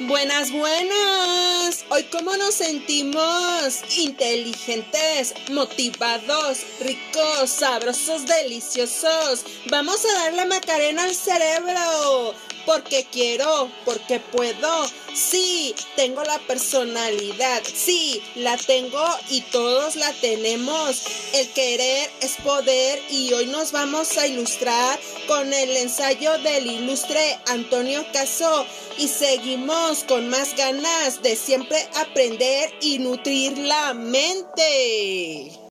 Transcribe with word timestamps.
Buenas, 0.00 0.50
buenas. 0.50 1.84
Hoy 1.88 2.02
cómo 2.10 2.36
nos 2.36 2.54
sentimos 2.54 3.80
inteligentes, 3.96 5.34
motivados, 5.52 6.66
ricos, 6.80 7.50
sabrosos, 7.50 8.26
deliciosos. 8.26 9.44
Vamos 9.70 10.04
a 10.04 10.24
darle 10.24 10.46
macarena 10.46 11.04
al 11.04 11.14
cerebro. 11.14 12.34
Porque 12.66 13.06
quiero, 13.10 13.70
porque 13.84 14.20
puedo. 14.20 14.86
Sí, 15.14 15.74
tengo 15.96 16.24
la 16.24 16.38
personalidad. 16.40 17.62
Sí, 17.64 18.22
la 18.34 18.56
tengo 18.56 19.04
y 19.30 19.42
todos 19.42 19.96
la 19.96 20.12
tenemos. 20.14 21.02
El 21.32 21.48
querer 21.50 22.10
es 22.20 22.36
poder 22.42 23.00
y 23.10 23.32
hoy 23.32 23.46
nos 23.46 23.72
vamos 23.72 24.16
a 24.18 24.26
ilustrar 24.26 24.98
con 25.28 25.52
el 25.52 25.76
ensayo 25.76 26.38
del 26.38 26.66
ilustre 26.66 27.38
Antonio 27.46 28.04
Caso 28.12 28.66
y 28.98 29.08
seguimos 29.08 30.04
con 30.04 30.28
más 30.28 30.56
ganas 30.56 31.22
de 31.22 31.36
siempre 31.36 31.78
aprender 31.94 32.72
y 32.80 32.98
nutrir 32.98 33.56
la 33.58 33.94
mente. 33.94 35.63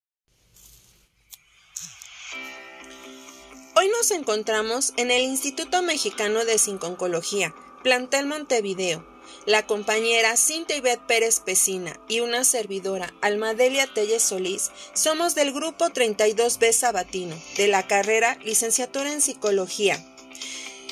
Hoy 3.83 3.89
nos 3.89 4.11
encontramos 4.11 4.93
en 4.95 5.11
el 5.11 5.23
Instituto 5.23 5.81
Mexicano 5.81 6.45
de 6.45 6.57
Sinconcología, 6.57 7.53
Plantel 7.83 8.27
Montevideo. 8.27 9.05
La 9.45 9.67
compañera 9.67 10.37
Cintia 10.37 10.77
Ivette 10.77 11.05
Pérez 11.05 11.41
Pesina 11.41 11.99
y 12.07 12.21
una 12.21 12.45
servidora, 12.45 13.13
Almadelia 13.19 13.93
Telles 13.93 14.23
Solís, 14.23 14.71
somos 14.93 15.35
del 15.35 15.51
grupo 15.51 15.89
32B 15.89 16.71
Sabatino, 16.71 17.35
de 17.57 17.67
la 17.67 17.85
carrera 17.85 18.38
Licenciatura 18.45 19.11
en 19.11 19.19
Psicología. 19.19 20.02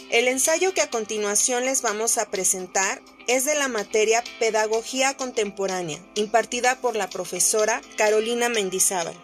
El 0.10 0.28
ensayo 0.28 0.74
que 0.74 0.82
a 0.82 0.90
continuación 0.90 1.64
les 1.64 1.82
vamos 1.82 2.18
a 2.18 2.30
presentar 2.30 3.02
es 3.28 3.46
de 3.46 3.56
la 3.56 3.70
materia 3.70 4.22
Pedagogía 4.38 5.16
Contemporánea, 5.16 5.98
impartida 6.16 6.76
por 6.82 6.98
la 6.98 7.10
profesora 7.10 7.82
Carolina 7.96 8.50
Mendizábal. 8.50 9.16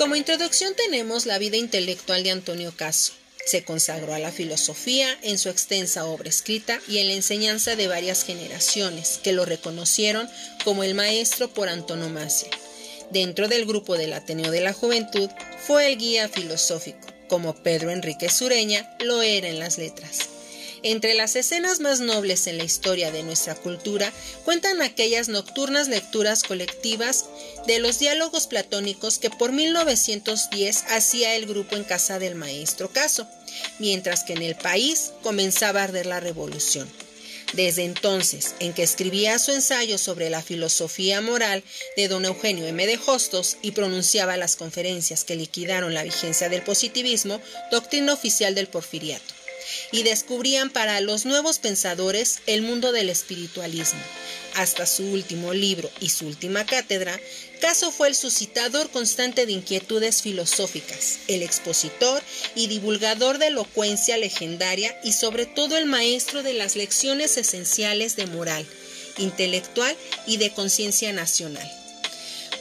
Como 0.00 0.16
introducción 0.16 0.72
tenemos 0.74 1.26
la 1.26 1.36
vida 1.36 1.58
intelectual 1.58 2.22
de 2.22 2.30
Antonio 2.30 2.72
Caso. 2.74 3.12
Se 3.44 3.64
consagró 3.64 4.14
a 4.14 4.18
la 4.18 4.32
filosofía 4.32 5.14
en 5.20 5.36
su 5.36 5.50
extensa 5.50 6.06
obra 6.06 6.30
escrita 6.30 6.80
y 6.88 7.00
en 7.00 7.08
la 7.08 7.12
enseñanza 7.12 7.76
de 7.76 7.86
varias 7.86 8.24
generaciones 8.24 9.20
que 9.22 9.34
lo 9.34 9.44
reconocieron 9.44 10.26
como 10.64 10.84
el 10.84 10.94
maestro 10.94 11.52
por 11.52 11.68
antonomasia. 11.68 12.48
Dentro 13.10 13.46
del 13.46 13.66
grupo 13.66 13.98
del 13.98 14.14
Ateneo 14.14 14.50
de 14.50 14.62
la 14.62 14.72
Juventud 14.72 15.28
fue 15.66 15.88
el 15.88 15.98
guía 15.98 16.30
filosófico, 16.30 17.06
como 17.28 17.54
Pedro 17.62 17.90
Enrique 17.90 18.30
Sureña 18.30 18.96
lo 19.00 19.20
era 19.20 19.48
en 19.48 19.58
las 19.58 19.76
letras. 19.76 20.39
Entre 20.82 21.12
las 21.12 21.36
escenas 21.36 21.80
más 21.80 22.00
nobles 22.00 22.46
en 22.46 22.56
la 22.56 22.64
historia 22.64 23.12
de 23.12 23.22
nuestra 23.22 23.54
cultura 23.54 24.10
cuentan 24.46 24.80
aquellas 24.80 25.28
nocturnas 25.28 25.88
lecturas 25.88 26.42
colectivas 26.42 27.26
de 27.66 27.80
los 27.80 27.98
diálogos 27.98 28.46
platónicos 28.46 29.18
que 29.18 29.28
por 29.28 29.52
1910 29.52 30.84
hacía 30.88 31.36
el 31.36 31.44
grupo 31.44 31.76
en 31.76 31.84
casa 31.84 32.18
del 32.18 32.34
maestro 32.34 32.88
Caso, 32.88 33.28
mientras 33.78 34.24
que 34.24 34.32
en 34.32 34.42
el 34.42 34.56
país 34.56 35.12
comenzaba 35.22 35.80
a 35.80 35.84
arder 35.84 36.06
la 36.06 36.20
revolución. 36.20 36.90
Desde 37.52 37.84
entonces, 37.84 38.54
en 38.60 38.72
que 38.72 38.82
escribía 38.82 39.38
su 39.38 39.50
ensayo 39.50 39.98
sobre 39.98 40.30
la 40.30 40.40
filosofía 40.40 41.20
moral 41.20 41.62
de 41.96 42.08
don 42.08 42.24
Eugenio 42.24 42.66
M. 42.66 42.86
de 42.86 42.98
Hostos 43.06 43.58
y 43.60 43.72
pronunciaba 43.72 44.36
las 44.38 44.56
conferencias 44.56 45.24
que 45.24 45.36
liquidaron 45.36 45.92
la 45.92 46.04
vigencia 46.04 46.48
del 46.48 46.62
positivismo, 46.62 47.40
doctrina 47.70 48.14
oficial 48.14 48.54
del 48.54 48.68
porfiriato 48.68 49.39
y 49.92 50.02
descubrían 50.02 50.70
para 50.70 51.00
los 51.00 51.26
nuevos 51.26 51.58
pensadores 51.58 52.40
el 52.46 52.62
mundo 52.62 52.92
del 52.92 53.10
espiritualismo. 53.10 54.00
Hasta 54.54 54.86
su 54.86 55.04
último 55.04 55.54
libro 55.54 55.90
y 56.00 56.10
su 56.10 56.26
última 56.26 56.66
cátedra, 56.66 57.18
Caso 57.60 57.92
fue 57.92 58.08
el 58.08 58.14
suscitador 58.14 58.90
constante 58.90 59.44
de 59.44 59.52
inquietudes 59.52 60.22
filosóficas, 60.22 61.18
el 61.28 61.42
expositor 61.42 62.22
y 62.54 62.68
divulgador 62.68 63.36
de 63.36 63.48
elocuencia 63.48 64.16
legendaria 64.16 64.98
y 65.04 65.12
sobre 65.12 65.44
todo 65.44 65.76
el 65.76 65.84
maestro 65.84 66.42
de 66.42 66.54
las 66.54 66.74
lecciones 66.74 67.36
esenciales 67.36 68.16
de 68.16 68.26
moral, 68.26 68.66
intelectual 69.18 69.94
y 70.26 70.38
de 70.38 70.52
conciencia 70.52 71.12
nacional. 71.12 71.70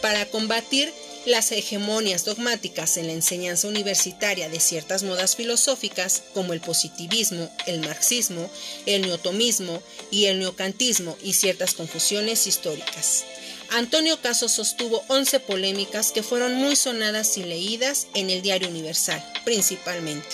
Para 0.01 0.25
combatir 0.25 0.91
las 1.29 1.51
hegemonias 1.51 2.25
dogmáticas 2.25 2.97
en 2.97 3.07
la 3.07 3.13
enseñanza 3.13 3.67
universitaria 3.67 4.49
de 4.49 4.59
ciertas 4.59 5.03
modas 5.03 5.35
filosóficas 5.35 6.23
como 6.33 6.53
el 6.53 6.59
positivismo, 6.59 7.49
el 7.67 7.79
marxismo, 7.79 8.49
el 8.85 9.03
neotomismo 9.03 9.81
y 10.11 10.25
el 10.25 10.39
neocantismo 10.39 11.15
y 11.23 11.33
ciertas 11.33 11.73
confusiones 11.73 12.47
históricas. 12.47 13.23
Antonio 13.71 14.19
Caso 14.19 14.49
sostuvo 14.49 15.03
11 15.07 15.39
polémicas 15.41 16.11
que 16.11 16.23
fueron 16.23 16.55
muy 16.55 16.75
sonadas 16.75 17.37
y 17.37 17.43
leídas 17.43 18.07
en 18.15 18.31
el 18.31 18.41
Diario 18.41 18.67
Universal, 18.67 19.23
principalmente. 19.45 20.27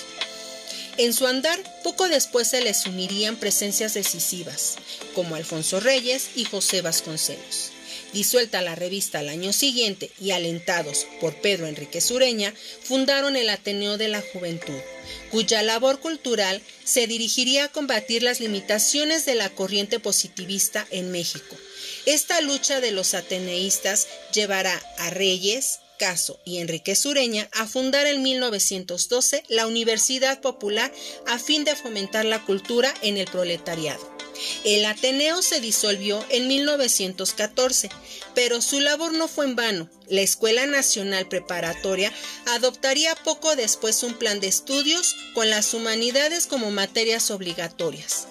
En 0.97 1.11
su 1.11 1.27
andar, 1.27 1.59
poco 1.83 2.07
después 2.07 2.47
se 2.47 2.61
les 2.61 2.85
unirían 2.85 3.35
presencias 3.35 3.93
decisivas, 3.93 4.77
como 5.13 5.35
Alfonso 5.35 5.81
Reyes 5.81 6.29
y 6.35 6.45
José 6.45 6.81
Vasconcelos. 6.81 7.74
Disuelta 8.15 8.61
la 8.61 8.75
revista 8.75 9.19
al 9.19 9.27
año 9.27 9.51
siguiente 9.51 10.09
y 10.21 10.31
alentados 10.31 11.05
por 11.19 11.35
Pedro 11.41 11.67
Enrique 11.67 11.99
Sureña, 11.99 12.53
fundaron 12.81 13.35
el 13.35 13.49
Ateneo 13.49 13.97
de 13.97 14.07
la 14.07 14.21
Juventud, 14.21 14.79
cuya 15.31 15.61
labor 15.63 15.99
cultural 15.99 16.61
se 16.85 17.07
dirigiría 17.07 17.65
a 17.65 17.71
combatir 17.73 18.23
las 18.23 18.39
limitaciones 18.39 19.25
de 19.25 19.35
la 19.35 19.49
corriente 19.49 19.99
positivista 19.99 20.87
en 20.91 21.11
México. 21.11 21.57
Esta 22.05 22.39
lucha 22.39 22.79
de 22.79 22.91
los 22.91 23.15
ateneístas 23.15 24.07
llevará 24.33 24.81
a 24.97 25.09
Reyes, 25.09 25.79
Caso 25.99 26.39
y 26.45 26.59
Enrique 26.59 26.95
Sureña 26.95 27.49
a 27.51 27.67
fundar 27.67 28.07
en 28.07 28.23
1912 28.23 29.43
la 29.49 29.67
Universidad 29.67 30.39
Popular 30.39 30.89
a 31.27 31.37
fin 31.37 31.65
de 31.65 31.75
fomentar 31.75 32.23
la 32.23 32.45
cultura 32.45 32.93
en 33.01 33.17
el 33.17 33.25
proletariado. 33.25 34.14
El 34.63 34.85
Ateneo 34.85 35.41
se 35.41 35.59
disolvió 35.59 36.25
en 36.29 36.47
1914, 36.47 37.89
pero 38.33 38.61
su 38.61 38.79
labor 38.79 39.13
no 39.13 39.27
fue 39.27 39.45
en 39.45 39.55
vano. 39.55 39.89
La 40.07 40.21
Escuela 40.21 40.65
Nacional 40.65 41.27
Preparatoria 41.27 42.11
adoptaría 42.47 43.15
poco 43.15 43.55
después 43.55 44.03
un 44.03 44.13
plan 44.13 44.39
de 44.39 44.47
estudios 44.47 45.15
con 45.33 45.49
las 45.49 45.73
humanidades 45.73 46.47
como 46.47 46.71
materias 46.71 47.31
obligatorias. 47.31 48.27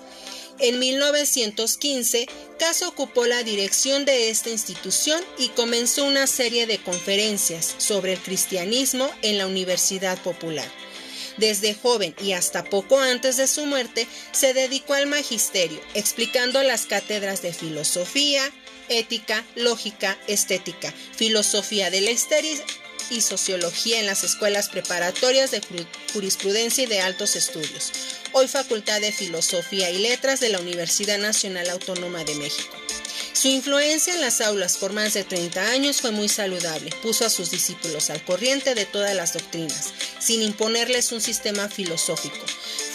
En 0.60 0.78
1915, 0.78 2.28
Caso 2.58 2.88
ocupó 2.88 3.26
la 3.26 3.42
dirección 3.42 4.04
de 4.04 4.30
esta 4.30 4.50
institución 4.50 5.20
y 5.38 5.48
comenzó 5.48 6.04
una 6.04 6.28
serie 6.28 6.66
de 6.66 6.78
conferencias 6.78 7.74
sobre 7.78 8.12
el 8.12 8.20
cristianismo 8.20 9.10
en 9.22 9.38
la 9.38 9.48
Universidad 9.48 10.16
Popular. 10.22 10.70
Desde 11.36 11.74
joven 11.74 12.14
y 12.22 12.32
hasta 12.32 12.64
poco 12.64 12.98
antes 12.98 13.36
de 13.36 13.46
su 13.46 13.66
muerte, 13.66 14.06
se 14.32 14.54
dedicó 14.54 14.94
al 14.94 15.06
magisterio, 15.06 15.80
explicando 15.94 16.62
las 16.62 16.86
cátedras 16.86 17.42
de 17.42 17.52
filosofía, 17.52 18.42
ética, 18.88 19.44
lógica, 19.56 20.18
estética, 20.26 20.92
filosofía 21.16 21.90
de 21.90 22.02
la 22.02 22.10
histeria 22.10 22.64
y 23.10 23.20
sociología 23.20 24.00
en 24.00 24.06
las 24.06 24.24
escuelas 24.24 24.68
preparatorias 24.68 25.50
de 25.50 25.60
jurisprudencia 26.12 26.84
y 26.84 26.86
de 26.86 27.00
altos 27.00 27.36
estudios, 27.36 27.92
hoy 28.32 28.48
Facultad 28.48 29.00
de 29.00 29.12
Filosofía 29.12 29.90
y 29.90 29.98
Letras 29.98 30.40
de 30.40 30.48
la 30.48 30.60
Universidad 30.60 31.18
Nacional 31.18 31.68
Autónoma 31.70 32.24
de 32.24 32.34
México. 32.36 32.83
Su 33.44 33.50
influencia 33.50 34.14
en 34.14 34.22
las 34.22 34.40
aulas 34.40 34.78
por 34.78 34.94
más 34.94 35.12
de 35.12 35.22
30 35.22 35.68
años 35.68 36.00
fue 36.00 36.12
muy 36.12 36.30
saludable. 36.30 36.90
Puso 37.02 37.26
a 37.26 37.28
sus 37.28 37.50
discípulos 37.50 38.08
al 38.08 38.24
corriente 38.24 38.74
de 38.74 38.86
todas 38.86 39.14
las 39.14 39.34
doctrinas, 39.34 39.92
sin 40.18 40.40
imponerles 40.40 41.12
un 41.12 41.20
sistema 41.20 41.68
filosófico. 41.68 42.42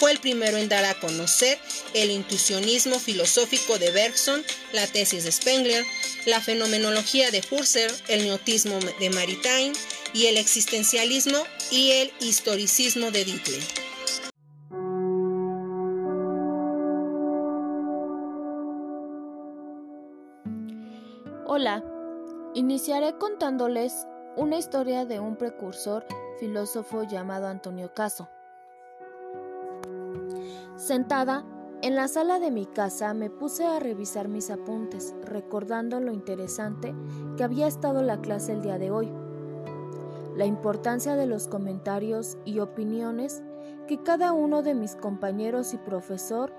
Fue 0.00 0.10
el 0.10 0.18
primero 0.18 0.56
en 0.56 0.68
dar 0.68 0.84
a 0.86 0.98
conocer 0.98 1.56
el 1.94 2.10
intuicionismo 2.10 2.98
filosófico 2.98 3.78
de 3.78 3.92
Bergson, 3.92 4.44
la 4.72 4.88
tesis 4.88 5.22
de 5.22 5.30
Spengler, 5.30 5.86
la 6.26 6.40
fenomenología 6.40 7.30
de 7.30 7.44
Husserl, 7.48 7.94
el 8.08 8.24
neotismo 8.24 8.76
de 8.98 9.10
Maritain 9.10 9.72
y 10.12 10.26
el 10.26 10.36
existencialismo 10.36 11.46
y 11.70 11.92
el 11.92 12.12
historicismo 12.18 13.12
de 13.12 13.24
Ditley. 13.24 13.79
Iniciaré 22.60 23.16
contándoles 23.16 24.06
una 24.36 24.58
historia 24.58 25.06
de 25.06 25.18
un 25.18 25.36
precursor 25.36 26.04
filósofo 26.38 27.04
llamado 27.04 27.46
Antonio 27.46 27.94
Caso. 27.94 28.28
Sentada 30.76 31.42
en 31.80 31.96
la 31.96 32.06
sala 32.06 32.38
de 32.38 32.50
mi 32.50 32.66
casa 32.66 33.14
me 33.14 33.30
puse 33.30 33.64
a 33.64 33.80
revisar 33.80 34.28
mis 34.28 34.50
apuntes, 34.50 35.14
recordando 35.22 36.00
lo 36.00 36.12
interesante 36.12 36.94
que 37.38 37.44
había 37.44 37.66
estado 37.66 38.02
la 38.02 38.20
clase 38.20 38.52
el 38.52 38.60
día 38.60 38.76
de 38.76 38.90
hoy, 38.90 39.10
la 40.36 40.44
importancia 40.44 41.16
de 41.16 41.24
los 41.24 41.48
comentarios 41.48 42.36
y 42.44 42.58
opiniones 42.58 43.42
que 43.88 44.02
cada 44.02 44.32
uno 44.32 44.60
de 44.60 44.74
mis 44.74 44.96
compañeros 44.96 45.72
y 45.72 45.78
profesor 45.78 46.52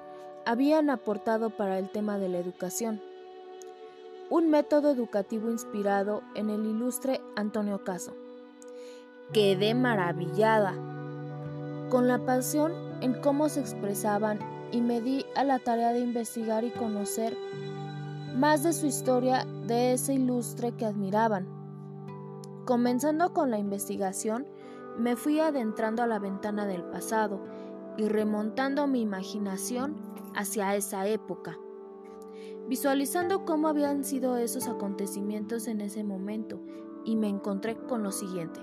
habían 0.48 0.90
aportado 0.90 1.52
para 1.52 1.78
el 1.78 1.92
tema 1.92 2.18
de 2.18 2.30
la 2.30 2.40
educación. 2.40 3.11
Un 4.32 4.50
método 4.50 4.92
educativo 4.92 5.52
inspirado 5.52 6.24
en 6.36 6.50
el 6.50 6.66
ilustre 6.66 7.20
Antonio 7.36 7.84
Caso. 7.84 8.14
Quedé 9.34 9.74
maravillada 9.76 10.74
con 11.90 12.08
la 12.08 12.18
pasión 12.26 12.72
en 13.02 13.14
cómo 13.22 13.50
se 13.50 13.60
expresaban 13.60 14.40
y 14.72 14.80
me 14.80 15.02
di 15.02 15.26
a 15.36 15.44
la 15.44 15.60
tarea 15.60 15.92
de 15.92 16.00
investigar 16.00 16.64
y 16.64 16.70
conocer 16.72 17.36
más 18.34 18.64
de 18.64 18.72
su 18.72 18.86
historia 18.86 19.46
de 19.68 19.92
ese 19.92 20.14
ilustre 20.14 20.72
que 20.78 20.86
admiraban. 20.86 21.46
Comenzando 22.64 23.34
con 23.34 23.52
la 23.52 23.58
investigación, 23.58 24.48
me 24.98 25.18
fui 25.18 25.42
adentrando 25.42 26.04
a 26.04 26.08
la 26.08 26.20
ventana 26.20 26.66
del 26.66 26.86
pasado 26.86 27.42
y 27.98 28.08
remontando 28.08 28.88
mi 28.88 29.02
imaginación 29.02 29.98
hacia 30.34 30.74
esa 30.78 31.06
época, 31.06 31.58
visualizando 32.72 33.44
cómo 33.44 33.68
habían 33.68 34.06
sido 34.06 34.38
esos 34.38 34.70
acontecimientos 34.70 35.68
en 35.68 35.82
ese 35.82 36.06
momento 36.06 36.62
y 37.04 37.18
me 37.18 37.28
encontré 37.28 37.76
con 37.76 38.02
lo 38.02 38.14
siguiente. 38.14 38.62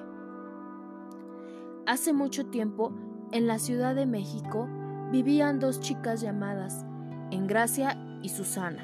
Hace 1.85 2.15
mucho 2.15 2.47
tiempo, 2.47 2.91
en 3.33 3.47
la 3.47 3.59
Ciudad 3.59 3.95
de 3.95 4.07
México, 4.07 4.67
vivían 5.13 5.61
dos 5.61 5.81
chicas 5.81 6.23
llamadas 6.23 6.87
Engracia 7.31 7.99
y 8.23 8.31
Susana. 8.31 8.83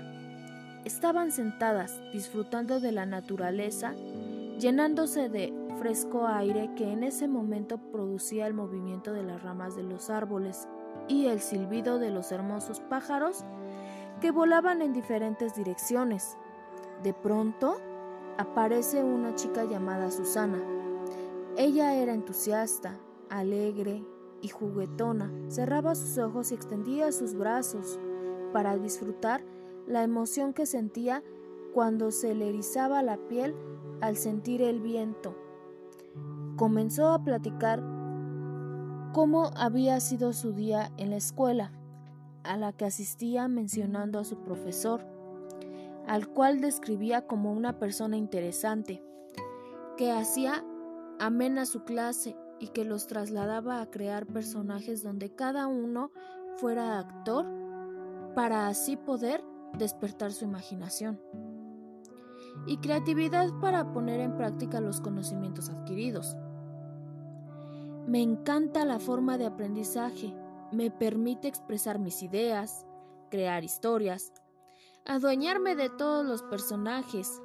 Estaban 0.84 1.32
sentadas 1.32 1.98
disfrutando 2.12 2.78
de 2.78 2.92
la 2.92 3.06
naturaleza, 3.06 3.94
llenándose 4.60 5.30
de 5.30 5.54
fresco 5.78 6.26
aire 6.26 6.68
que 6.76 6.92
en 6.92 7.02
ese 7.02 7.28
momento 7.28 7.78
producía 7.78 8.46
el 8.46 8.52
movimiento 8.52 9.14
de 9.14 9.22
las 9.22 9.42
ramas 9.42 9.74
de 9.74 9.84
los 9.84 10.10
árboles 10.10 10.68
y 11.08 11.28
el 11.28 11.40
silbido 11.40 11.98
de 11.98 12.10
los 12.10 12.30
hermosos 12.30 12.80
pájaros 12.80 13.42
que 14.24 14.30
volaban 14.30 14.80
en 14.80 14.94
diferentes 14.94 15.54
direcciones. 15.54 16.38
De 17.02 17.12
pronto, 17.12 17.76
aparece 18.38 19.04
una 19.04 19.34
chica 19.34 19.64
llamada 19.64 20.10
Susana. 20.10 20.62
Ella 21.58 21.94
era 21.94 22.14
entusiasta, 22.14 22.98
alegre 23.28 24.02
y 24.40 24.48
juguetona. 24.48 25.30
Cerraba 25.48 25.94
sus 25.94 26.16
ojos 26.16 26.52
y 26.52 26.54
extendía 26.54 27.12
sus 27.12 27.34
brazos 27.34 28.00
para 28.54 28.78
disfrutar 28.78 29.44
la 29.86 30.02
emoción 30.02 30.54
que 30.54 30.64
sentía 30.64 31.22
cuando 31.74 32.10
se 32.10 32.34
le 32.34 32.48
erizaba 32.48 33.02
la 33.02 33.18
piel 33.28 33.54
al 34.00 34.16
sentir 34.16 34.62
el 34.62 34.80
viento. 34.80 35.36
Comenzó 36.56 37.10
a 37.10 37.22
platicar 37.22 37.82
cómo 39.12 39.50
había 39.54 40.00
sido 40.00 40.32
su 40.32 40.54
día 40.54 40.92
en 40.96 41.10
la 41.10 41.16
escuela, 41.16 41.72
a 42.44 42.56
la 42.56 42.73
que 42.73 42.85
asistía 42.85 43.49
mencionando 43.49 44.19
a 44.19 44.25
su 44.25 44.38
profesor, 44.43 45.05
al 46.06 46.29
cual 46.29 46.61
describía 46.61 47.26
como 47.26 47.52
una 47.52 47.79
persona 47.79 48.17
interesante, 48.17 49.02
que 49.96 50.12
hacía 50.12 50.64
amena 51.19 51.67
su 51.67 51.85
clase 51.85 52.37
y 52.61 52.69
que 52.69 52.85
los 52.85 53.06
trasladaba 53.06 53.81
a 53.81 53.91
crear 53.91 54.26
personajes 54.26 55.02
donde 55.02 55.35
cada 55.35 55.67
uno 55.67 56.11
fuera 56.56 56.99
actor 56.99 57.46
para 58.35 58.69
así 58.69 58.96
poder 58.96 59.43
despertar 59.79 60.32
su 60.32 60.44
imaginación 60.44 61.20
y 62.67 62.79
creatividad 62.79 63.49
para 63.61 63.93
poner 63.93 64.20
en 64.20 64.37
práctica 64.37 64.81
los 64.81 65.00
conocimientos 65.00 65.69
adquiridos. 65.69 66.37
Me 68.06 68.23
encanta 68.23 68.85
la 68.85 68.99
forma 68.99 69.38
de 69.38 69.46
aprendizaje, 69.46 70.35
me 70.74 70.90
permite 70.90 71.48
expresar 71.48 71.98
mis 71.98 72.22
ideas, 72.22 72.86
crear 73.30 73.64
historias, 73.64 74.32
adueñarme 75.04 75.76
de 75.76 75.90
todos 75.90 76.24
los 76.24 76.42
personajes. 76.42 77.40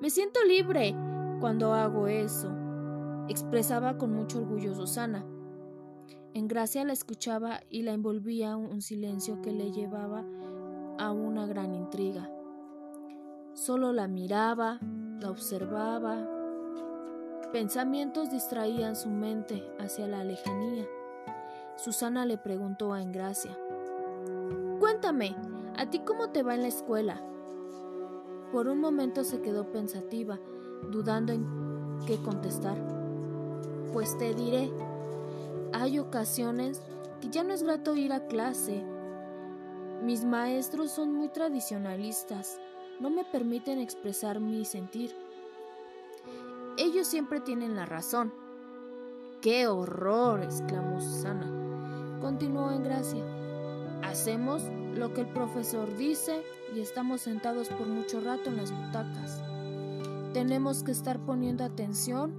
Me 0.00 0.10
siento 0.10 0.42
libre 0.44 0.94
cuando 1.40 1.72
hago 1.72 2.06
eso, 2.08 2.50
expresaba 3.28 3.98
con 3.98 4.12
mucho 4.12 4.38
orgullo 4.38 4.74
Susana. 4.74 5.24
En 6.34 6.48
Gracia 6.48 6.84
la 6.84 6.92
escuchaba 6.92 7.60
y 7.70 7.82
la 7.82 7.92
envolvía 7.92 8.56
un 8.56 8.82
silencio 8.82 9.40
que 9.40 9.52
le 9.52 9.72
llevaba 9.72 10.24
a 10.98 11.12
una 11.12 11.46
gran 11.46 11.74
intriga. 11.74 12.30
Solo 13.54 13.92
la 13.92 14.06
miraba, 14.06 14.78
la 15.18 15.30
observaba, 15.30 16.36
Pensamientos 17.52 18.30
distraían 18.30 18.96
su 18.96 19.08
mente 19.08 19.62
hacia 19.78 20.06
la 20.06 20.24
lejanía. 20.24 20.86
Susana 21.76 22.24
le 22.24 22.38
preguntó 22.38 22.92
a 22.92 23.02
Engracia, 23.02 23.56
Cuéntame, 24.80 25.36
¿a 25.76 25.90
ti 25.90 26.00
cómo 26.00 26.30
te 26.30 26.42
va 26.42 26.54
en 26.54 26.62
la 26.62 26.68
escuela? 26.68 27.20
Por 28.50 28.68
un 28.68 28.80
momento 28.80 29.24
se 29.24 29.40
quedó 29.42 29.70
pensativa, 29.72 30.38
dudando 30.90 31.32
en 31.32 31.46
qué 32.06 32.16
contestar. 32.22 32.76
Pues 33.92 34.16
te 34.16 34.34
diré, 34.34 34.70
hay 35.72 35.98
ocasiones 35.98 36.80
que 37.20 37.28
ya 37.28 37.44
no 37.44 37.52
es 37.52 37.62
grato 37.62 37.94
ir 37.94 38.12
a 38.12 38.26
clase. 38.26 38.82
Mis 40.02 40.24
maestros 40.24 40.90
son 40.90 41.12
muy 41.12 41.28
tradicionalistas, 41.28 42.58
no 43.00 43.10
me 43.10 43.24
permiten 43.24 43.78
expresar 43.78 44.40
mi 44.40 44.64
sentir. 44.64 45.14
Ellos 46.78 47.06
siempre 47.06 47.40
tienen 47.40 47.76
la 47.76 47.86
razón. 47.86 48.32
¡Qué 49.40 49.66
horror! 49.66 50.42
exclamó 50.42 51.00
Susana. 51.00 51.55
Continuó 52.20 52.70
en 52.70 52.82
gracia. 52.82 53.24
Hacemos 54.02 54.62
lo 54.94 55.12
que 55.12 55.22
el 55.22 55.28
profesor 55.28 55.96
dice 55.96 56.42
y 56.74 56.80
estamos 56.80 57.20
sentados 57.20 57.68
por 57.68 57.86
mucho 57.86 58.20
rato 58.20 58.50
en 58.50 58.56
las 58.56 58.72
butacas. 58.72 59.42
Tenemos 60.32 60.82
que 60.82 60.92
estar 60.92 61.18
poniendo 61.24 61.64
atención, 61.64 62.34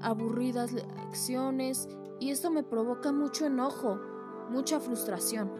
aburridas 0.00 0.72
lecciones, 0.72 1.88
y 2.20 2.30
esto 2.30 2.50
me 2.50 2.62
provoca 2.62 3.12
mucho 3.12 3.46
enojo, 3.46 3.98
mucha 4.50 4.80
frustración. 4.80 5.50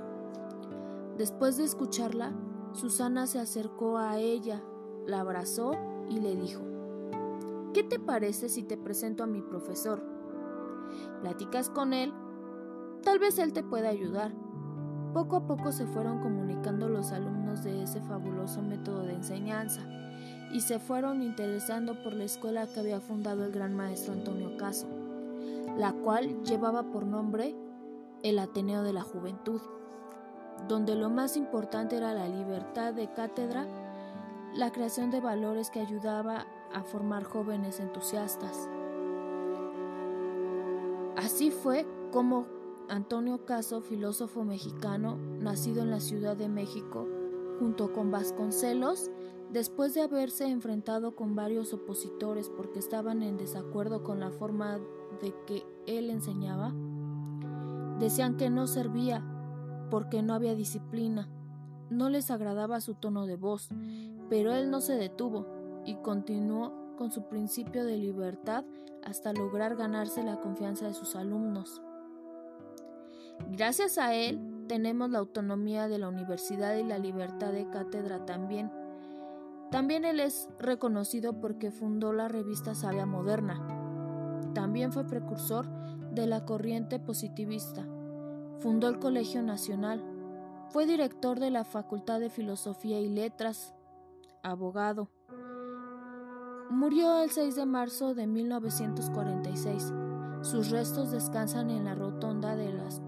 Después 1.19 1.57
de 1.57 1.65
escucharla, 1.65 2.33
Susana 2.73 3.27
se 3.27 3.39
acercó 3.39 3.99
a 3.99 4.19
ella, 4.19 4.63
la 5.07 5.21
abrazó 5.21 5.73
y 6.09 6.21
le 6.21 6.37
dijo, 6.37 6.63
¿Qué 7.75 7.83
te 7.83 7.99
parece 7.99 8.49
si 8.49 8.63
te 8.63 8.77
presento 8.77 9.25
a 9.25 9.27
mi 9.27 9.43
profesor? 9.43 10.03
Platicas 11.21 11.71
con 11.71 11.95
él, 11.95 12.13
tal 13.03 13.19
vez 13.19 13.39
él 13.39 13.53
te 13.53 13.63
pueda 13.63 13.89
ayudar. 13.89 14.33
Poco 15.13 15.37
a 15.37 15.47
poco 15.47 15.73
se 15.73 15.87
fueron 15.87 16.21
comunicando 16.21 16.89
los 16.89 17.13
alumnos 17.13 17.63
de 17.63 17.83
ese 17.83 18.01
fabuloso 18.01 18.63
método 18.63 19.03
de 19.03 19.15
enseñanza 19.15 19.83
y 20.53 20.61
se 20.61 20.79
fueron 20.79 21.23
interesando 21.23 22.03
por 22.03 22.15
la 22.15 22.25
escuela 22.25 22.67
que 22.67 22.81
había 22.81 23.01
fundado 23.01 23.45
el 23.45 23.53
gran 23.53 23.75
maestro 23.75 24.13
Antonio 24.13 24.57
Caso, 24.57 24.87
la 25.77 25.93
cual 25.93 26.43
llevaba 26.45 26.85
por 26.85 27.05
nombre 27.05 27.55
el 28.23 28.39
Ateneo 28.39 28.83
de 28.83 28.93
la 28.93 29.03
Juventud, 29.03 29.61
donde 30.69 30.95
lo 30.95 31.11
más 31.11 31.37
importante 31.37 31.97
era 31.97 32.15
la 32.15 32.29
libertad 32.29 32.95
de 32.95 33.13
cátedra, 33.13 33.67
la 34.55 34.71
creación 34.71 35.11
de 35.11 35.21
valores 35.21 35.71
que 35.71 35.81
ayudaba 35.81 36.47
a 36.73 36.83
formar 36.83 37.25
jóvenes 37.25 37.81
entusiastas. 37.81 38.69
Así 41.17 41.51
fue 41.51 41.87
como 42.11 42.47
Antonio 42.89 43.45
Caso, 43.45 43.81
filósofo 43.81 44.45
mexicano, 44.45 45.17
nacido 45.17 45.83
en 45.83 45.91
la 45.91 46.01
Ciudad 46.01 46.37
de 46.37 46.49
México, 46.49 47.09
junto 47.59 47.93
con 47.93 48.11
Vasconcelos, 48.11 49.11
después 49.53 49.95
de 49.95 50.03
haberse 50.03 50.49
enfrentado 50.49 51.15
con 51.15 51.35
varios 51.35 51.73
opositores 51.73 52.49
porque 52.49 52.79
estaban 52.79 53.23
en 53.23 53.37
desacuerdo 53.37 54.03
con 54.03 54.21
la 54.21 54.31
forma 54.31 54.79
de 55.21 55.35
que 55.47 55.63
él 55.87 56.11
enseñaba, 56.11 56.73
decían 57.99 58.37
que 58.37 58.51
no 58.51 58.67
servía 58.67 59.23
porque 59.91 60.23
no 60.23 60.35
había 60.35 60.55
disciplina, 60.55 61.29
no 61.91 62.09
les 62.09 62.31
agradaba 62.31 62.81
su 62.81 62.95
tono 62.95 63.27
de 63.27 63.37
voz, 63.37 63.69
pero 64.31 64.53
él 64.55 64.71
no 64.71 64.81
se 64.81 64.95
detuvo 64.95 65.47
y 65.85 65.97
continuó 65.97 66.73
con 66.97 67.13
su 67.13 67.29
principio 67.29 67.85
de 67.85 67.99
libertad 67.99 68.65
hasta 69.05 69.33
lograr 69.33 69.77
ganarse 69.77 70.23
la 70.23 70.41
confianza 70.41 70.87
de 70.87 70.95
sus 70.95 71.17
alumnos. 71.17 71.83
Gracias 73.51 73.99
a 73.99 74.15
él 74.15 74.41
tenemos 74.69 75.11
la 75.11 75.19
autonomía 75.19 75.89
de 75.89 75.99
la 75.99 76.09
universidad 76.09 76.77
y 76.77 76.85
la 76.85 76.99
libertad 76.99 77.53
de 77.53 77.69
cátedra 77.69 78.25
también. 78.25 78.71
También 79.71 80.05
él 80.05 80.21
es 80.21 80.49
reconocido 80.59 81.41
porque 81.41 81.71
fundó 81.71 82.13
la 82.13 82.29
revista 82.29 82.75
Sabia 82.75 83.07
Moderna. 83.07 83.61
También 84.55 84.93
fue 84.93 85.07
precursor 85.07 85.67
de 86.13 86.27
la 86.27 86.45
corriente 86.45 86.99
positivista. 86.99 87.87
Fundó 88.61 88.89
el 88.89 88.99
Colegio 88.99 89.43
Nacional. 89.43 90.03
Fue 90.71 90.87
director 90.87 91.41
de 91.41 91.51
la 91.51 91.65
Facultad 91.65 92.21
de 92.21 92.31
Filosofía 92.31 93.01
y 93.01 93.09
Letras. 93.09 93.75
Abogado. 94.43 95.09
Murió 96.71 97.23
el 97.23 97.31
6 97.31 97.57
de 97.57 97.67
marzo 97.67 98.15
de 98.15 98.27
1946. 98.27 99.93
Sus 100.43 100.71
restos 100.71 101.11
descansan 101.11 101.71
en 101.71 101.85
la 101.85 101.95
rotonda 101.95 102.57
de 102.57 102.73
las 102.73 103.03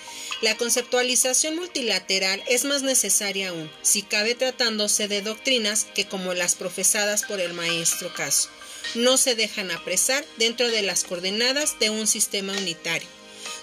La 0.42 0.56
conceptualización 0.56 1.54
multilateral 1.54 2.42
es 2.48 2.64
más 2.64 2.82
necesaria 2.82 3.50
aún, 3.50 3.70
si 3.82 4.02
cabe 4.02 4.34
tratándose 4.34 5.06
de 5.06 5.22
doctrinas 5.22 5.86
que 5.94 6.08
como 6.08 6.34
las 6.34 6.56
profesadas 6.56 7.22
por 7.22 7.40
el 7.40 7.52
maestro 7.52 8.12
Caso 8.12 8.50
no 8.94 9.16
se 9.16 9.34
dejan 9.34 9.70
apresar 9.70 10.24
dentro 10.36 10.68
de 10.68 10.82
las 10.82 11.04
coordenadas 11.04 11.78
de 11.78 11.90
un 11.90 12.06
sistema 12.06 12.52
unitario. 12.52 13.08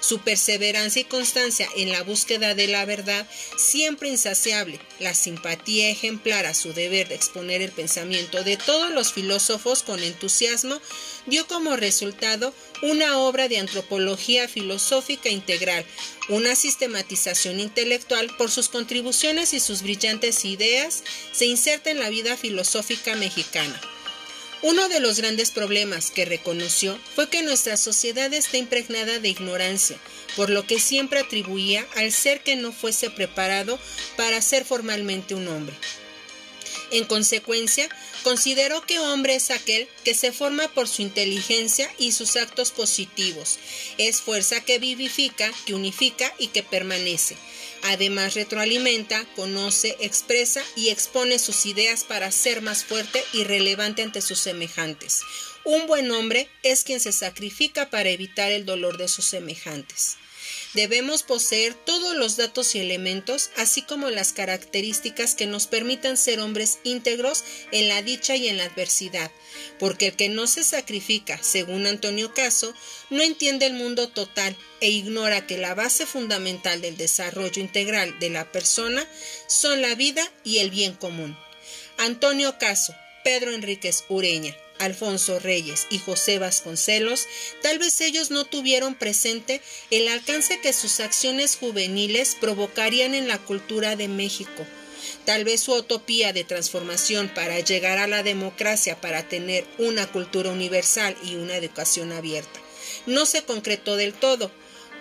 Su 0.02 0.20
perseverancia 0.20 1.04
y 1.04 1.06
constancia 1.06 1.70
en 1.76 1.92
la 1.92 2.02
búsqueda 2.02 2.56
de 2.56 2.68
la 2.68 2.86
verdad, 2.86 3.28
siempre 3.56 4.10
insaciable, 4.10 4.80
la 5.00 5.14
simpatía 5.14 5.90
ejemplar 5.90 6.48
a 6.48 6.56
su 6.56 6.74
deber 6.74 7.08
de 7.08 7.16
exponer 7.16 7.62
el 7.62 7.72
pensamiento 7.72 8.44
de 8.44 8.58
todos 8.58 8.92
los 8.92 9.14
filósofos 9.14 9.84
con 9.84 10.02
entusiasmo, 10.02 10.82
dio 11.28 11.46
como 11.46 11.76
resultado 11.76 12.52
una 12.82 13.20
obra 13.20 13.48
de 13.48 13.60
antropología 13.60 14.48
filosófica 14.48 15.30
integral, 15.30 15.86
una 16.30 16.56
sistematización 16.56 17.60
intelectual 17.60 18.36
por 18.38 18.50
sus 18.50 18.70
contribuciones 18.70 19.54
y 19.54 19.60
sus 19.60 19.84
brillantes 19.84 20.46
ideas, 20.46 21.04
se 21.32 21.46
inserta 21.46 21.92
en 21.92 22.00
la 22.00 22.10
vida 22.10 22.38
filosófica 22.38 23.16
mexicana. 23.16 23.80
Uno 24.64 24.90
de 24.90 25.00
los 25.00 25.18
grandes 25.18 25.50
problemas 25.50 26.12
que 26.12 26.24
reconoció 26.24 27.00
fue 27.16 27.30
que 27.30 27.42
nuestra 27.42 27.78
sociedad 27.78 28.32
está 28.32 28.58
impregnada 28.58 29.18
de 29.18 29.30
ignorancia, 29.30 29.98
por 30.36 30.52
lo 30.52 30.68
que 30.68 30.80
siempre 30.80 31.20
atribuía 31.20 31.88
al 31.96 32.12
ser 32.12 32.44
que 32.44 32.56
no 32.56 32.72
fuese 32.72 33.10
preparado 33.10 33.80
para 34.18 34.40
ser 34.40 34.64
formalmente 34.64 35.34
un 35.34 35.48
hombre. 35.48 35.76
En 36.92 37.06
consecuencia, 37.06 37.90
consideró 38.24 38.86
que 38.86 39.00
hombre 39.00 39.36
es 39.36 39.50
aquel 39.50 39.88
que 40.04 40.14
se 40.14 40.32
forma 40.32 40.68
por 40.68 40.88
su 40.88 41.02
inteligencia 41.02 41.92
y 41.98 42.12
sus 42.12 42.36
actos 42.36 42.72
positivos. 42.72 43.58
Es 43.98 44.22
fuerza 44.22 44.62
que 44.62 44.78
vivifica, 44.78 45.52
que 45.66 45.74
unifica 45.74 46.34
y 46.38 46.48
que 46.48 46.62
permanece. 46.62 47.36
Además 47.84 48.36
retroalimenta, 48.36 49.26
conoce, 49.36 49.98
expresa 50.00 50.62
y 50.76 50.90
expone 50.90 51.40
sus 51.40 51.66
ideas 51.66 52.04
para 52.04 52.32
ser 52.32 52.62
más 52.62 52.84
fuerte 52.84 53.24
y 53.34 53.44
relevante 53.44 54.04
ante 54.04 54.22
sus 54.22 54.40
semejantes. 54.40 55.22
Un 55.64 55.88
buen 55.88 56.12
hombre 56.12 56.50
es 56.64 56.84
quien 56.84 57.00
se 57.00 57.12
sacrifica 57.12 57.90
para 57.90 58.10
evitar 58.10 58.52
el 58.52 58.66
dolor 58.66 58.98
de 58.98 59.08
sus 59.08 59.26
semejantes. 59.26 60.18
Debemos 60.74 61.24
poseer 61.24 61.74
todos 61.74 62.16
los 62.16 62.38
datos 62.38 62.76
y 62.76 62.80
elementos, 62.80 63.50
así 63.58 63.82
como 63.82 64.10
las 64.10 64.34
características 64.34 65.36
que 65.36 65.46
nos 65.46 65.68
permitan 65.68 66.18
ser 66.18 66.40
hombres 66.40 66.80
íntegros 66.84 67.44
en 67.72 67.88
la 67.88 68.02
dicha 68.02 68.36
y 68.36 68.48
en 68.48 68.58
la 68.58 68.66
adversidad, 68.66 69.32
porque 69.80 70.08
el 70.08 70.16
que 70.16 70.30
no 70.30 70.48
se 70.48 70.64
sacrifica, 70.64 71.42
según 71.42 71.86
Antonio 71.88 72.34
Caso, 72.34 72.74
no 73.10 73.22
entiende 73.22 73.66
el 73.66 73.74
mundo 73.74 74.10
total 74.10 74.56
e 74.80 74.90
ignora 74.90 75.46
que 75.46 75.58
la 75.58 75.76
base 75.76 76.06
fundamental 76.06 76.82
del 76.82 76.98
desarrollo 76.98 77.62
integral 77.62 78.18
de 78.20 78.30
la 78.30 78.52
persona 78.52 79.08
son 79.48 79.82
la 79.82 79.96
vida 79.96 80.24
y 80.44 80.60
el 80.60 80.72
bien 80.72 80.94
común. 80.94 81.38
Antonio 81.98 82.58
Caso, 82.58 82.96
Pedro 83.24 83.52
Enríquez 83.52 84.06
Ureña, 84.10 84.56
Alfonso 84.82 85.40
Reyes 85.40 85.88
y 85.90 86.00
José 86.00 86.40
Vasconcelos, 86.40 87.28
tal 87.62 87.80
vez 87.80 88.02
ellos 88.02 88.32
no 88.32 88.46
tuvieron 88.46 88.96
presente 88.96 89.62
el 89.92 90.08
alcance 90.08 90.60
que 90.60 90.74
sus 90.74 91.00
acciones 91.00 91.56
juveniles 91.56 92.36
provocarían 92.40 93.14
en 93.14 93.28
la 93.28 93.38
cultura 93.38 93.96
de 93.96 94.08
México. 94.08 94.66
Tal 95.26 95.44
vez 95.44 95.62
su 95.62 95.74
utopía 95.74 96.34
de 96.34 96.44
transformación 96.44 97.30
para 97.30 97.60
llegar 97.60 97.98
a 97.98 98.08
la 98.08 98.24
democracia, 98.24 99.00
para 99.00 99.28
tener 99.28 99.66
una 99.78 100.12
cultura 100.12 100.52
universal 100.52 101.16
y 101.24 101.36
una 101.36 101.56
educación 101.56 102.12
abierta, 102.12 102.60
no 103.06 103.26
se 103.26 103.44
concretó 103.44 103.96
del 103.96 104.14
todo, 104.14 104.52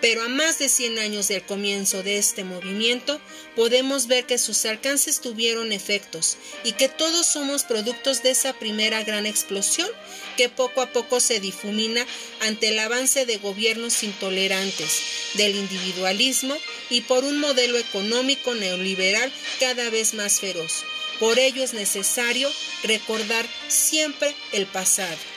pero 0.01 0.23
a 0.23 0.27
más 0.27 0.57
de 0.57 0.67
100 0.67 0.99
años 0.99 1.27
del 1.27 1.43
comienzo 1.43 2.01
de 2.03 2.17
este 2.17 2.43
movimiento, 2.43 3.21
podemos 3.55 4.07
ver 4.07 4.25
que 4.25 4.39
sus 4.39 4.65
alcances 4.65 5.21
tuvieron 5.21 5.71
efectos 5.71 6.37
y 6.63 6.73
que 6.73 6.89
todos 6.89 7.27
somos 7.27 7.63
productos 7.63 8.23
de 8.23 8.31
esa 8.31 8.53
primera 8.53 9.03
gran 9.03 9.25
explosión 9.25 9.87
que 10.37 10.49
poco 10.49 10.81
a 10.81 10.91
poco 10.91 11.19
se 11.19 11.39
difumina 11.39 12.05
ante 12.41 12.69
el 12.69 12.79
avance 12.79 13.25
de 13.25 13.37
gobiernos 13.37 14.03
intolerantes, 14.03 15.01
del 15.35 15.55
individualismo 15.55 16.57
y 16.89 17.01
por 17.01 17.23
un 17.23 17.39
modelo 17.39 17.77
económico 17.77 18.55
neoliberal 18.55 19.31
cada 19.59 19.89
vez 19.91 20.15
más 20.15 20.39
feroz. 20.39 20.83
Por 21.19 21.37
ello 21.37 21.63
es 21.63 21.73
necesario 21.73 22.49
recordar 22.83 23.47
siempre 23.67 24.33
el 24.53 24.65
pasado. 24.65 25.30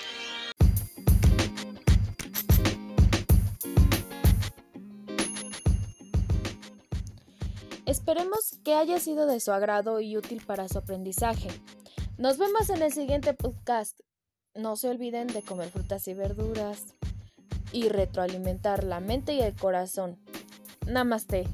Esperemos 7.87 8.59
que 8.65 8.75
haya 8.75 8.99
sido 8.99 9.27
de 9.27 9.41
su 9.41 9.53
agrado 9.53 10.01
y 10.01 10.17
útil 10.17 10.43
para 10.45 10.69
su 10.69 10.79
aprendizaje. 10.79 11.49
Nos 12.17 12.39
vemos 12.39 12.71
en 12.71 12.81
el 12.81 12.93
siguiente 12.93 13.35
podcast. 13.35 14.01
No 14.55 14.77
se 14.77 14.89
olviden 14.89 15.27
de 15.27 15.43
comer 15.43 15.69
frutas 15.69 16.09
y 16.09 16.15
verduras 16.15 16.95
y 17.73 17.89
retroalimentar 17.89 18.85
la 18.85 19.01
mente 19.01 19.35
y 19.35 19.41
el 19.41 19.55
corazón. 19.55 20.19
Namaste. 20.87 21.45